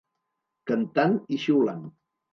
[0.71, 1.85] Cantant i xiulant.